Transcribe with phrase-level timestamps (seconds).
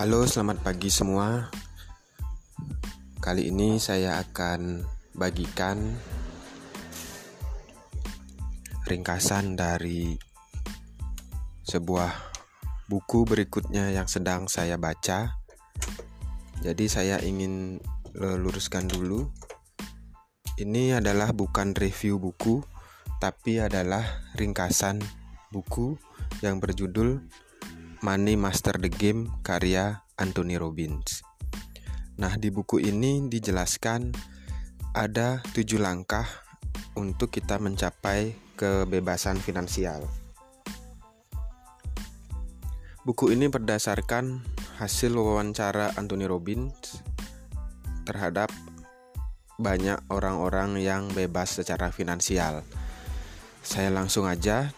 [0.00, 1.52] Halo, selamat pagi semua.
[3.20, 4.80] Kali ini saya akan
[5.12, 5.76] bagikan
[8.88, 10.16] ringkasan dari
[11.68, 12.16] sebuah
[12.88, 15.36] buku berikutnya yang sedang saya baca.
[16.64, 17.76] Jadi saya ingin
[18.16, 19.28] luruskan dulu.
[20.56, 22.64] Ini adalah bukan review buku,
[23.20, 24.96] tapi adalah ringkasan
[25.52, 26.00] buku
[26.40, 27.20] yang berjudul
[28.00, 31.20] Money Master the Game karya Anthony Robbins.
[32.16, 34.16] Nah, di buku ini dijelaskan
[34.96, 36.24] ada tujuh langkah
[36.96, 40.08] untuk kita mencapai kebebasan finansial.
[43.04, 44.48] Buku ini berdasarkan
[44.80, 47.04] hasil wawancara Anthony Robbins
[48.08, 48.48] terhadap
[49.60, 52.64] banyak orang-orang yang bebas secara finansial.
[53.60, 54.72] Saya langsung aja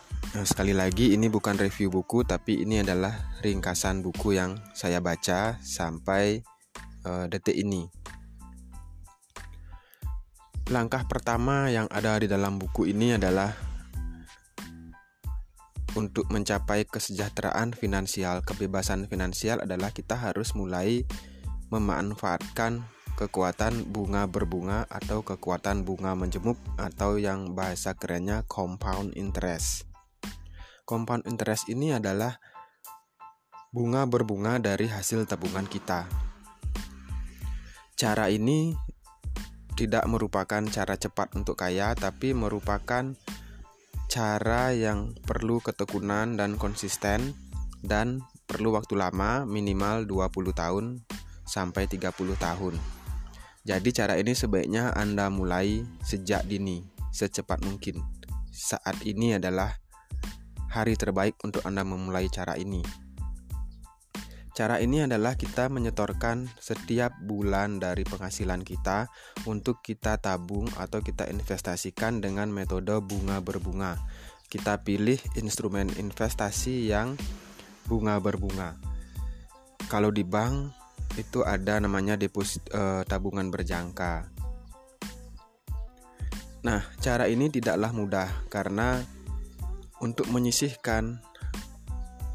[0.47, 3.13] sekali lagi ini bukan review buku tapi ini adalah
[3.45, 6.41] ringkasan buku yang saya baca sampai
[7.05, 7.87] uh, detik ini.
[10.71, 13.53] Langkah pertama yang ada di dalam buku ini adalah
[15.93, 21.05] untuk mencapai kesejahteraan finansial, kebebasan finansial adalah kita harus mulai
[21.69, 22.81] memanfaatkan
[23.21, 29.92] kekuatan bunga berbunga atau kekuatan bunga menjemuk atau yang bahasa kerennya compound interest.
[30.93, 32.37] Compound interest ini adalah
[33.73, 36.05] bunga berbunga dari hasil tabungan kita.
[37.97, 38.77] Cara ini
[39.73, 43.17] tidak merupakan cara cepat untuk kaya, tapi merupakan
[44.13, 47.33] cara yang perlu ketekunan dan konsisten
[47.81, 50.85] dan perlu waktu lama minimal 20 tahun
[51.49, 52.77] sampai 30 tahun.
[53.65, 56.85] Jadi cara ini sebaiknya Anda mulai sejak dini,
[57.17, 57.97] secepat mungkin.
[58.53, 59.82] Saat ini adalah
[60.73, 62.81] hari terbaik untuk Anda memulai cara ini.
[64.53, 69.09] Cara ini adalah kita menyetorkan setiap bulan dari penghasilan kita
[69.49, 73.97] untuk kita tabung atau kita investasikan dengan metode bunga berbunga.
[74.53, 77.17] Kita pilih instrumen investasi yang
[77.89, 78.77] bunga berbunga.
[79.89, 80.73] Kalau di bank
[81.17, 84.29] itu ada namanya deposit eh, tabungan berjangka.
[86.63, 89.01] Nah, cara ini tidaklah mudah karena
[90.03, 91.23] untuk menyisihkan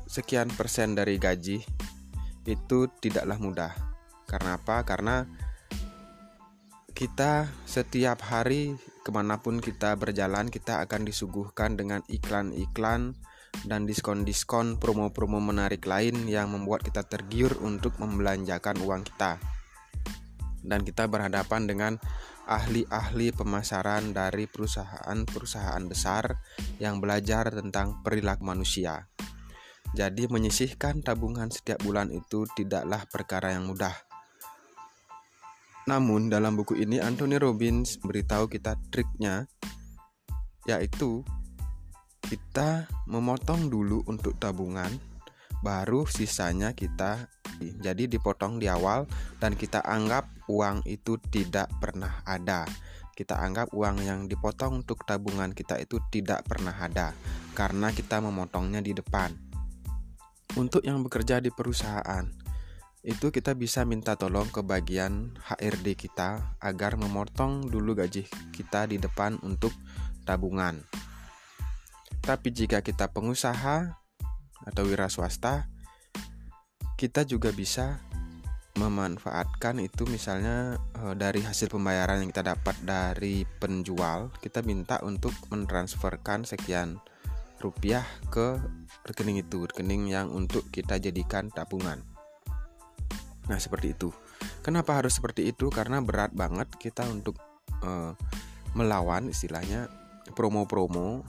[0.08, 1.60] sekian persen dari gaji
[2.48, 3.74] itu tidaklah mudah.
[4.24, 4.88] Karena apa?
[4.88, 5.28] Karena
[6.96, 8.74] kita setiap hari
[9.06, 13.14] ke mana pun kita berjalan kita akan disuguhkan dengan iklan-iklan
[13.70, 19.38] dan diskon-diskon promo-promo menarik lain yang membuat kita tergiur untuk membelanjakan uang kita
[20.68, 21.94] dan kita berhadapan dengan
[22.48, 26.40] ahli-ahli pemasaran dari perusahaan-perusahaan besar
[26.80, 29.12] yang belajar tentang perilaku manusia.
[29.92, 33.96] Jadi menyisihkan tabungan setiap bulan itu tidaklah perkara yang mudah.
[35.88, 39.48] Namun dalam buku ini Anthony Robbins beritahu kita triknya
[40.68, 41.24] yaitu
[42.28, 44.92] kita memotong dulu untuk tabungan
[45.64, 49.10] baru sisanya kita jadi dipotong di awal
[49.42, 52.66] dan kita anggap uang itu tidak pernah ada.
[53.18, 57.18] Kita anggap uang yang dipotong untuk tabungan kita itu tidak pernah ada
[57.58, 59.34] karena kita memotongnya di depan.
[60.54, 62.26] Untuk yang bekerja di perusahaan,
[63.06, 68.98] itu kita bisa minta tolong ke bagian HRD kita agar memotong dulu gaji kita di
[69.02, 69.74] depan untuk
[70.26, 70.82] tabungan.
[72.20, 73.96] Tapi jika kita pengusaha
[74.68, 75.72] atau wira swasta,
[76.98, 78.02] kita juga bisa
[78.78, 85.34] memanfaatkan itu misalnya e, dari hasil pembayaran yang kita dapat dari penjual kita minta untuk
[85.50, 87.02] mentransferkan sekian
[87.58, 88.62] rupiah ke
[89.06, 92.02] rekening itu rekening yang untuk kita jadikan tabungan.
[93.50, 94.14] Nah seperti itu.
[94.62, 95.74] Kenapa harus seperti itu?
[95.74, 97.38] Karena berat banget kita untuk
[97.82, 98.14] e,
[98.78, 99.90] melawan istilahnya
[100.38, 101.26] promo-promo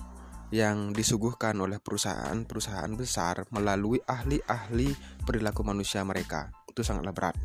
[0.48, 6.48] yang disuguhkan oleh perusahaan-perusahaan besar melalui ahli-ahli perilaku manusia mereka.
[6.68, 7.36] Itu sangatlah berat.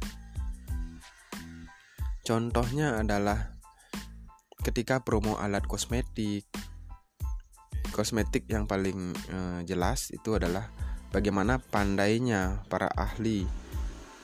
[2.24, 3.60] Contohnya adalah
[4.64, 6.48] ketika promo alat kosmetik.
[7.92, 10.72] Kosmetik yang paling eh, jelas itu adalah
[11.14, 13.46] bagaimana pandainya para ahli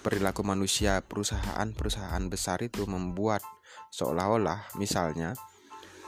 [0.01, 3.43] perilaku manusia perusahaan-perusahaan besar itu membuat
[3.93, 5.37] seolah-olah misalnya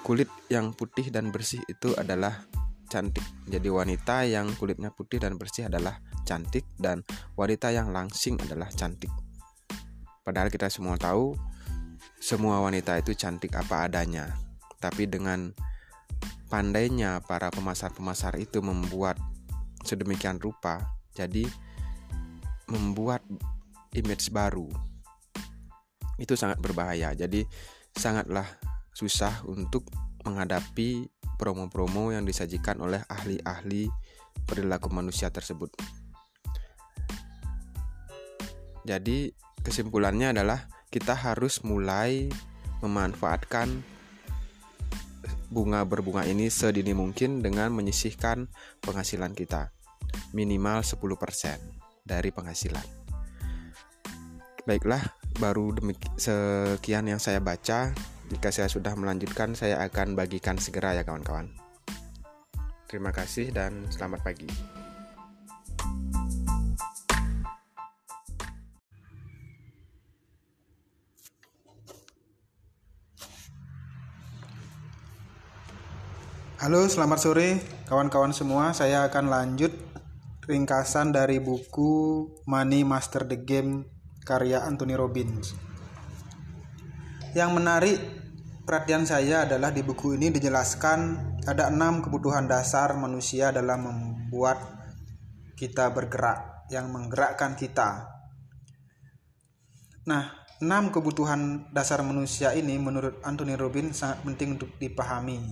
[0.01, 2.49] kulit yang putih dan bersih itu adalah
[2.91, 3.23] cantik.
[3.47, 7.07] Jadi wanita yang kulitnya putih dan bersih adalah cantik dan
[7.39, 9.07] wanita yang langsing adalah cantik.
[10.27, 11.39] Padahal kita semua tahu
[12.19, 14.35] semua wanita itu cantik apa adanya.
[14.83, 15.55] Tapi dengan
[16.51, 19.15] pandainya para pemasar-pemasar itu membuat
[19.87, 21.47] sedemikian rupa, jadi
[22.69, 23.23] membuat
[23.95, 24.67] image baru.
[26.19, 27.15] Itu sangat berbahaya.
[27.17, 27.41] Jadi
[27.97, 28.45] sangatlah
[28.93, 29.89] susah untuk
[30.21, 31.09] menghadapi
[31.41, 33.89] promo-promo yang disajikan oleh ahli-ahli
[34.45, 35.73] perilaku manusia tersebut.
[38.85, 39.33] Jadi
[39.65, 42.29] kesimpulannya adalah kita harus mulai
[42.85, 43.81] memanfaatkan
[45.49, 48.45] bunga berbunga ini sedini mungkin dengan menyisihkan
[48.85, 49.73] penghasilan kita
[50.31, 52.85] minimal 10% dari penghasilan.
[54.61, 55.01] Baiklah,
[55.41, 57.91] baru demikian sekian yang saya baca.
[58.31, 61.51] Jika saya sudah melanjutkan, saya akan bagikan segera ya kawan-kawan.
[62.87, 64.47] Terima kasih dan selamat pagi.
[76.63, 77.59] Halo, selamat sore
[77.91, 78.71] kawan-kawan semua.
[78.71, 79.75] Saya akan lanjut
[80.47, 83.83] ringkasan dari buku Money Master the Game
[84.23, 85.51] karya Anthony Robbins.
[87.35, 88.20] Yang menarik
[88.71, 90.99] perhatian saya adalah di buku ini dijelaskan
[91.43, 94.63] ada enam kebutuhan dasar manusia dalam membuat
[95.59, 98.07] kita bergerak, yang menggerakkan kita.
[100.07, 105.51] Nah, enam kebutuhan dasar manusia ini menurut Anthony Robbins sangat penting untuk dipahami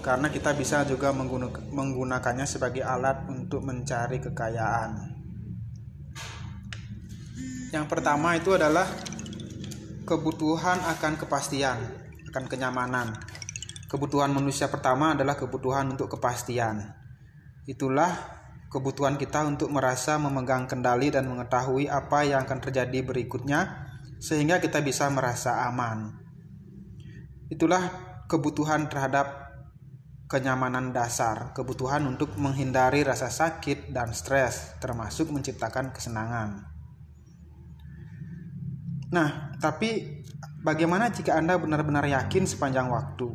[0.00, 1.12] karena kita bisa juga
[1.68, 5.20] menggunakannya sebagai alat untuk mencari kekayaan.
[7.76, 8.88] Yang pertama itu adalah
[10.08, 11.76] kebutuhan akan kepastian,
[12.32, 13.12] akan kenyamanan.
[13.92, 16.96] Kebutuhan manusia pertama adalah kebutuhan untuk kepastian.
[17.68, 18.08] Itulah
[18.72, 23.84] kebutuhan kita untuk merasa memegang kendali dan mengetahui apa yang akan terjadi berikutnya
[24.16, 26.16] sehingga kita bisa merasa aman.
[27.52, 27.92] Itulah
[28.32, 29.52] kebutuhan terhadap
[30.24, 36.77] kenyamanan dasar, kebutuhan untuk menghindari rasa sakit dan stres, termasuk menciptakan kesenangan.
[39.08, 40.20] Nah, tapi
[40.60, 43.32] bagaimana jika Anda benar-benar yakin sepanjang waktu?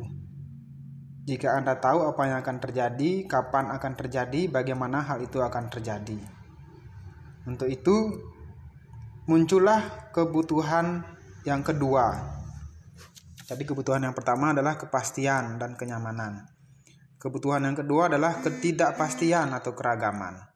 [1.24, 6.20] Jika Anda tahu apa yang akan terjadi, kapan akan terjadi, bagaimana hal itu akan terjadi.
[7.50, 7.96] Untuk itu,
[9.25, 11.02] muncullah kebutuhan
[11.48, 12.38] yang kedua.
[13.50, 16.48] Jadi kebutuhan yang pertama adalah kepastian dan kenyamanan.
[17.18, 20.52] Kebutuhan yang kedua adalah ketidakpastian atau keragaman.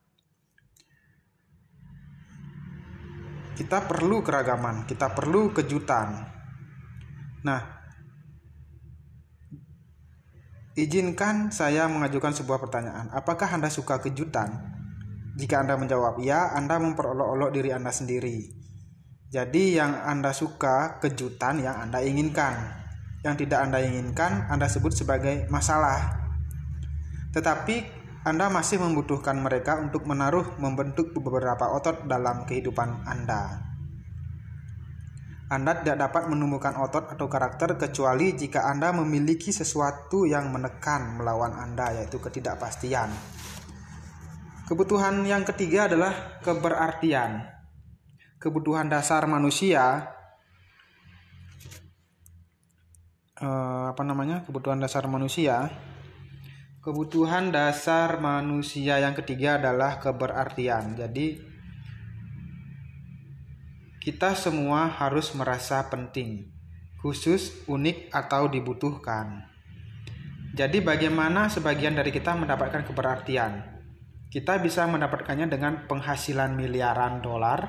[3.58, 6.30] Kita perlu keragaman, kita perlu kejutan.
[7.42, 7.62] Nah,
[10.78, 13.10] izinkan saya mengajukan sebuah pertanyaan.
[13.10, 14.78] Apakah Anda suka kejutan?
[15.42, 18.46] Jika Anda menjawab ya, Anda memperolok-olok diri Anda sendiri.
[19.34, 22.86] Jadi yang Anda suka kejutan yang Anda inginkan.
[23.26, 26.30] Yang tidak Anda inginkan Anda sebut sebagai masalah.
[27.34, 33.68] Tetapi Anda masih membutuhkan mereka untuk menaruh membentuk beberapa otot dalam kehidupan Anda.
[35.48, 41.56] Anda tidak dapat menumbuhkan otot atau karakter kecuali jika Anda memiliki sesuatu yang menekan melawan
[41.56, 43.08] Anda, yaitu ketidakpastian.
[44.68, 47.48] Kebutuhan yang ketiga adalah keberartian.
[48.44, 50.12] Kebutuhan dasar manusia,
[53.40, 54.44] eh, apa namanya?
[54.44, 55.72] Kebutuhan dasar manusia
[56.88, 60.96] Kebutuhan dasar manusia yang ketiga adalah keberartian.
[60.96, 61.36] Jadi
[64.00, 66.48] kita semua harus merasa penting,
[67.04, 69.52] khusus, unik atau dibutuhkan.
[70.56, 73.68] Jadi bagaimana sebagian dari kita mendapatkan keberartian?
[74.32, 77.68] Kita bisa mendapatkannya dengan penghasilan miliaran dolar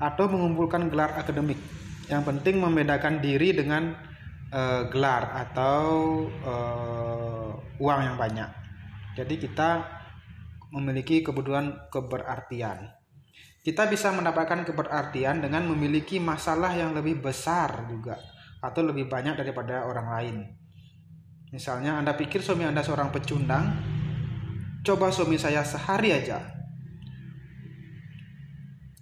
[0.00, 1.60] atau mengumpulkan gelar akademik.
[2.08, 3.92] Yang penting membedakan diri dengan
[4.48, 5.84] uh, gelar atau
[6.40, 7.45] uh,
[7.80, 8.50] uang yang banyak.
[9.16, 9.96] Jadi kita
[10.76, 12.92] memiliki kebutuhan keberartian.
[13.64, 18.14] Kita bisa mendapatkan keberartian dengan memiliki masalah yang lebih besar juga
[18.62, 20.36] atau lebih banyak daripada orang lain.
[21.50, 23.74] Misalnya Anda pikir suami Anda seorang pecundang,
[24.86, 26.42] coba suami saya sehari aja.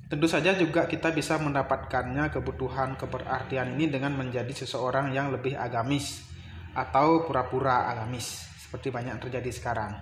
[0.08, 6.24] Tentu saja juga kita bisa mendapatkannya kebutuhan keberartian ini dengan menjadi seseorang yang lebih agamis
[6.72, 9.94] atau pura-pura agamis seperti banyak terjadi sekarang.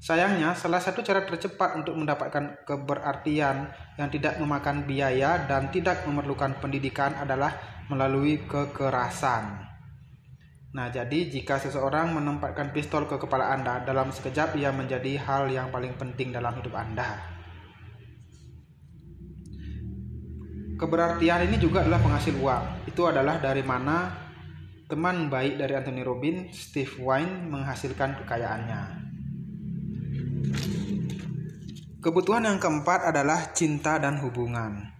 [0.00, 3.68] Sayangnya, salah satu cara tercepat untuk mendapatkan keberartian
[4.00, 7.52] yang tidak memakan biaya dan tidak memerlukan pendidikan adalah
[7.92, 9.68] melalui kekerasan.
[10.72, 15.68] Nah, jadi jika seseorang menempatkan pistol ke kepala Anda, dalam sekejap ia menjadi hal yang
[15.68, 17.20] paling penting dalam hidup Anda.
[20.80, 22.88] Keberartian ini juga adalah penghasil uang.
[22.88, 24.29] Itu adalah dari mana
[24.90, 28.82] Teman baik dari Anthony Robbins, Steve Wine, menghasilkan kekayaannya.
[32.02, 34.90] Kebutuhan yang keempat adalah cinta dan hubungan.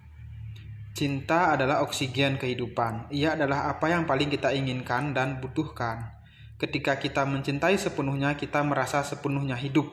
[0.94, 3.10] Cinta adalah oksigen kehidupan.
[3.10, 6.22] Ia adalah apa yang paling kita inginkan dan butuhkan.
[6.54, 9.90] Ketika kita mencintai sepenuhnya, kita merasa sepenuhnya hidup.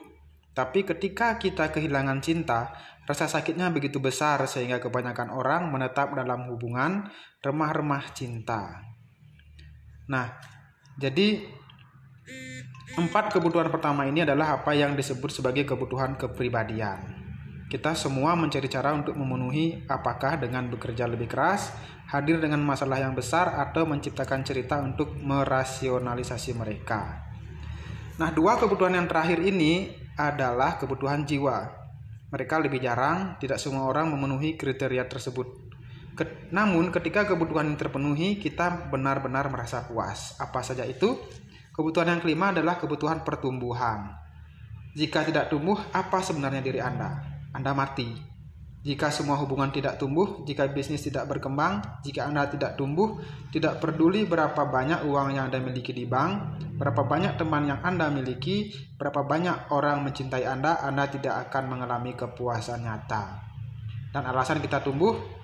[0.54, 2.70] Tapi ketika kita kehilangan cinta,
[3.02, 7.10] rasa sakitnya begitu besar sehingga kebanyakan orang menetap dalam hubungan
[7.42, 8.87] remah-remah cinta.
[10.08, 10.32] Nah,
[10.98, 11.44] jadi
[12.98, 16.98] Empat kebutuhan pertama ini adalah apa yang disebut sebagai kebutuhan kepribadian.
[17.70, 21.70] Kita semua mencari cara untuk memenuhi apakah dengan bekerja lebih keras,
[22.10, 27.28] hadir dengan masalah yang besar, atau menciptakan cerita untuk merasionalisasi mereka.
[28.18, 31.70] Nah, dua kebutuhan yang terakhir ini adalah kebutuhan jiwa.
[32.34, 35.67] Mereka lebih jarang, tidak semua orang memenuhi kriteria tersebut.
[36.50, 40.34] Namun, ketika kebutuhan ini terpenuhi, kita benar-benar merasa puas.
[40.42, 41.14] Apa saja itu?
[41.70, 44.10] Kebutuhan yang kelima adalah kebutuhan pertumbuhan.
[44.98, 47.22] Jika tidak tumbuh, apa sebenarnya diri Anda?
[47.54, 48.18] Anda mati.
[48.82, 53.18] Jika semua hubungan tidak tumbuh, jika bisnis tidak berkembang, jika Anda tidak tumbuh,
[53.54, 58.10] tidak peduli berapa banyak uang yang Anda miliki di bank, berapa banyak teman yang Anda
[58.10, 63.44] miliki, berapa banyak orang mencintai Anda, Anda tidak akan mengalami kepuasan nyata.
[64.14, 65.37] Dan alasan kita tumbuh,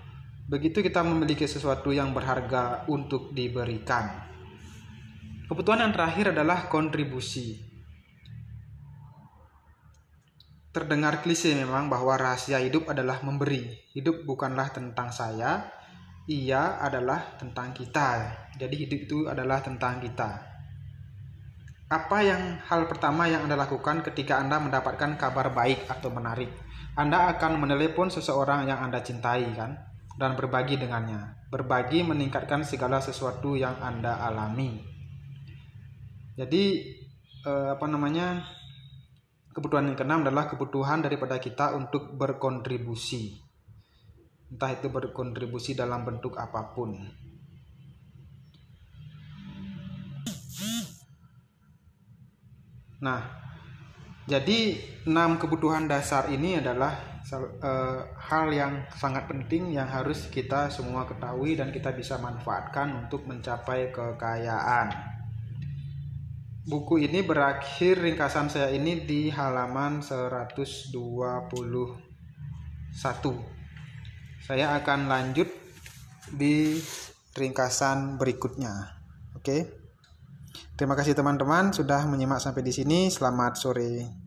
[0.44, 4.12] begitu kita memiliki sesuatu yang berharga untuk diberikan.
[5.48, 7.60] Kebutuhan yang terakhir adalah kontribusi.
[10.74, 13.62] Terdengar klise memang bahwa rahasia hidup adalah memberi.
[13.94, 15.70] Hidup bukanlah tentang saya,
[16.26, 18.34] ia adalah tentang kita.
[18.58, 20.50] Jadi hidup itu adalah tentang kita.
[21.88, 26.50] Apa yang hal pertama yang Anda lakukan ketika Anda mendapatkan kabar baik atau menarik?
[26.98, 31.50] Anda akan menelepon seseorang yang Anda cintai kan dan berbagi dengannya.
[31.50, 34.78] Berbagi meningkatkan segala sesuatu yang Anda alami.
[36.34, 36.64] Jadi
[37.46, 38.42] eh, apa namanya
[39.54, 43.38] kebutuhan yang keenam adalah kebutuhan daripada kita untuk berkontribusi.
[44.50, 46.94] Entah itu berkontribusi dalam bentuk apa pun.
[53.02, 53.43] Nah
[54.24, 61.04] jadi enam kebutuhan dasar ini adalah uh, hal yang sangat penting yang harus kita semua
[61.04, 65.12] ketahui dan kita bisa manfaatkan untuk mencapai kekayaan.
[66.64, 70.88] Buku ini berakhir ringkasan saya ini di halaman 121
[74.40, 75.52] saya akan lanjut
[76.32, 76.80] di
[77.36, 78.96] ringkasan berikutnya.
[79.36, 79.83] Oke
[80.74, 84.24] terima kasih teman-teman sudah menyimak sampai di sini selamat sore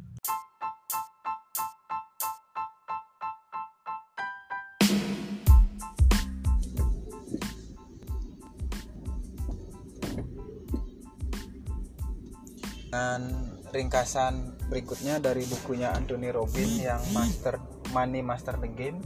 [12.88, 13.44] dengan
[13.76, 17.58] ringkasan berikutnya dari bukunya Anthony Robin yang Master
[17.94, 19.02] Money Master the Game.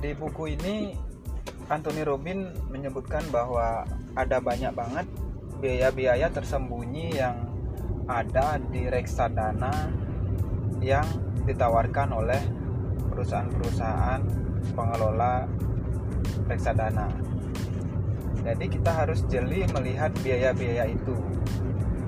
[0.00, 0.96] Di buku ini
[1.68, 3.84] Anthony Robin menyebutkan bahwa
[4.16, 5.06] ada banyak banget
[5.60, 7.36] biaya-biaya tersembunyi yang
[8.08, 9.92] ada di reksadana
[10.80, 11.06] yang
[11.46, 12.42] ditawarkan oleh
[13.12, 14.20] perusahaan-perusahaan
[14.74, 15.46] pengelola
[16.48, 17.06] reksadana.
[18.40, 21.14] Jadi kita harus jeli melihat biaya-biaya itu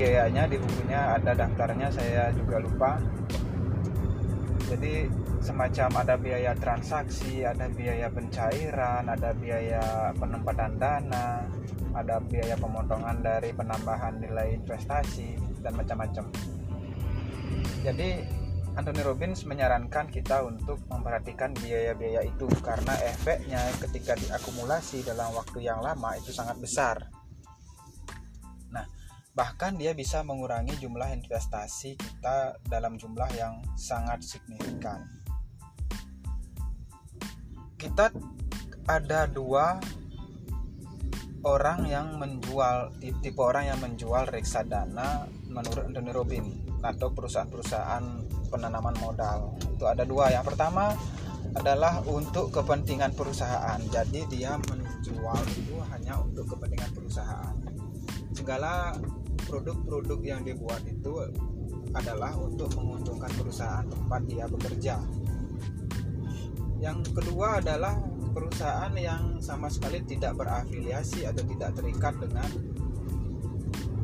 [0.02, 2.98] biayanya di bukunya ada daftarnya saya juga lupa
[4.66, 5.06] jadi
[5.42, 11.42] semacam ada biaya transaksi ada biaya pencairan ada biaya penempatan dana
[11.98, 16.24] ada biaya pemotongan dari penambahan nilai investasi dan macam-macam.
[17.84, 18.24] Jadi
[18.72, 25.84] Anthony Robbins menyarankan kita untuk memperhatikan biaya-biaya itu karena efeknya ketika diakumulasi dalam waktu yang
[25.84, 26.96] lama itu sangat besar.
[29.32, 35.21] Bahkan dia bisa mengurangi jumlah investasi kita dalam jumlah yang sangat signifikan
[37.82, 38.14] kita
[38.86, 39.82] ada dua
[41.42, 46.44] orang yang menjual tipe orang yang menjual reksadana menurut Anthony Robin
[46.86, 48.04] atau perusahaan-perusahaan
[48.46, 49.58] penanaman modal.
[49.74, 50.30] Itu ada dua.
[50.30, 50.94] Yang pertama
[51.58, 53.82] adalah untuk kepentingan perusahaan.
[53.90, 57.58] Jadi dia menjual itu hanya untuk kepentingan perusahaan.
[58.30, 58.94] Segala
[59.50, 61.26] produk-produk yang dibuat itu
[61.92, 64.96] adalah untuk menguntungkan perusahaan tempat dia bekerja.
[66.82, 67.94] Yang kedua adalah
[68.34, 72.50] perusahaan yang sama sekali tidak berafiliasi atau tidak terikat dengan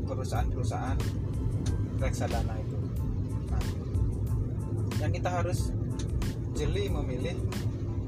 [0.07, 0.99] perusahaan-perusahaan
[1.99, 2.79] reksadana itu.
[3.51, 3.63] Nah,
[5.03, 5.75] yang kita harus
[6.55, 7.35] jeli memilih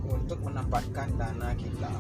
[0.07, 1.91] untuk menempatkan dana kita.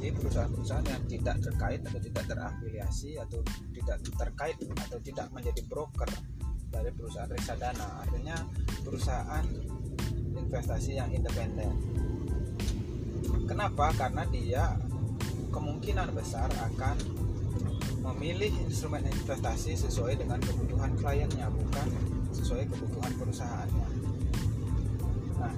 [0.00, 3.40] Di perusahaan-perusahaan yang tidak terkait atau tidak terafiliasi atau
[3.72, 6.08] tidak terkait atau tidak menjadi broker
[6.68, 8.04] dari perusahaan reksadana.
[8.04, 8.36] Artinya
[8.84, 9.44] perusahaan
[10.40, 11.76] investasi yang independen
[13.48, 13.92] kenapa?
[13.96, 14.76] Karena dia
[15.50, 16.96] kemungkinan besar akan
[18.00, 21.88] memilih instrumen investasi sesuai dengan kebutuhan kliennya bukan
[22.32, 23.88] sesuai kebutuhan perusahaannya.
[25.36, 25.54] Nah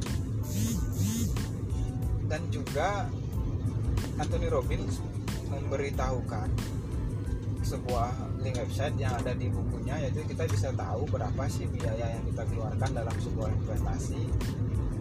[2.32, 3.12] dan juga
[4.16, 5.04] Anthony Robbins
[5.52, 6.48] memberitahukan
[7.60, 12.22] sebuah link website yang ada di bukunya yaitu kita bisa tahu berapa sih biaya yang
[12.28, 14.22] kita keluarkan dalam sebuah investasi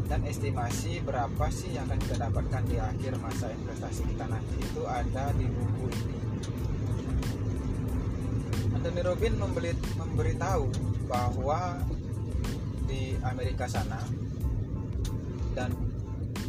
[0.06, 4.84] dan estimasi berapa sih yang akan kita dapatkan di akhir masa investasi kita nanti itu
[4.84, 6.18] ada di buku ini.
[8.76, 10.66] Anthony Robbins memberi, memberitahu
[11.08, 11.80] bahwa
[12.92, 14.04] di Amerika sana
[15.56, 15.72] dan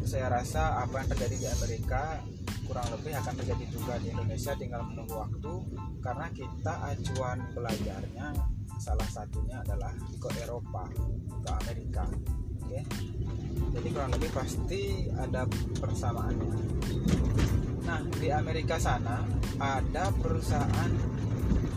[0.02, 2.18] saya rasa apa yang terjadi di Amerika
[2.66, 5.54] kurang lebih akan terjadi juga di Indonesia tinggal menunggu waktu
[6.02, 8.26] karena kita acuan belajarnya
[8.78, 10.84] salah satunya adalah ke Eropa
[11.42, 12.04] ke Amerika
[12.72, 12.80] oke?
[13.72, 15.44] Jadi kurang lebih pasti ada
[15.80, 16.56] persamaannya.
[17.84, 19.20] Nah di Amerika sana
[19.60, 20.92] ada perusahaan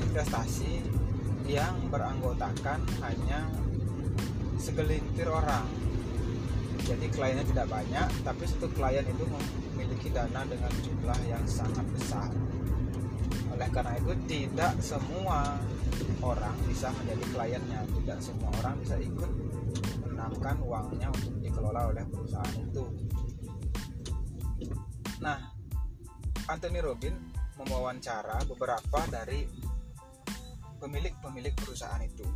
[0.05, 0.83] investasi
[1.45, 3.45] yang beranggotakan hanya
[4.57, 5.67] segelintir orang
[6.85, 12.29] jadi kliennya tidak banyak tapi satu klien itu memiliki dana dengan jumlah yang sangat besar.
[13.49, 15.57] Oleh karena itu tidak semua
[16.21, 17.81] orang bisa menjadi kliennya.
[17.89, 19.31] Tidak semua orang bisa ikut
[20.05, 22.85] menanamkan uangnya untuk dikelola oleh perusahaan itu.
[25.25, 25.41] Nah
[26.45, 27.17] Anthony Robin
[27.57, 29.41] mewawancara beberapa dari
[30.77, 32.27] pemilik-pemilik perusahaan itu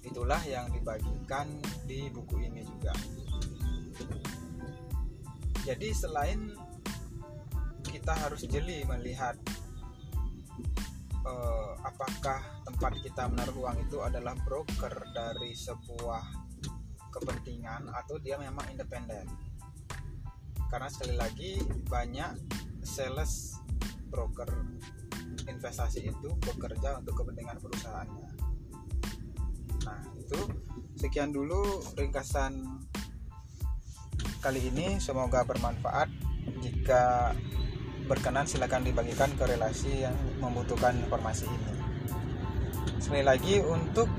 [0.00, 2.94] itulah yang dibagikan di buku ini juga.
[5.60, 6.56] Jadi selain
[7.84, 9.36] kita harus jeli melihat
[11.26, 16.24] uh, apakah tempat kita menaruh uang itu adalah broker dari sebuah
[17.12, 19.28] kepentingan atau dia memang independen.
[20.70, 21.60] Karena sekali lagi
[21.90, 22.30] banyak
[22.80, 23.58] sales
[24.08, 24.48] broker
[25.44, 28.49] investasi itu bekerja untuk kepentingan perusahaannya
[29.86, 30.40] nah itu
[31.00, 32.60] sekian dulu ringkasan
[34.40, 35.00] kali ini.
[35.00, 36.08] Semoga bermanfaat.
[36.60, 37.36] Jika
[38.08, 41.72] berkenan silahkan dibagikan ke relasi yang membutuhkan informasi ini.
[42.98, 44.10] Sekali lagi untuk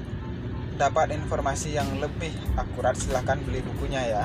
[0.80, 4.24] dapat informasi yang lebih akurat silahkan beli bukunya ya